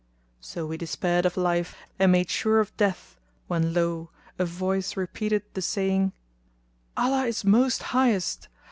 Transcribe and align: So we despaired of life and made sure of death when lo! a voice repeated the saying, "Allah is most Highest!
So 0.39 0.65
we 0.65 0.77
despaired 0.77 1.27
of 1.27 1.37
life 1.37 1.75
and 1.99 2.11
made 2.11 2.31
sure 2.31 2.59
of 2.59 2.75
death 2.75 3.19
when 3.45 3.71
lo! 3.75 4.09
a 4.39 4.45
voice 4.47 4.97
repeated 4.97 5.43
the 5.53 5.61
saying, 5.61 6.11
"Allah 6.97 7.27
is 7.27 7.45
most 7.45 7.83
Highest! 7.93 8.47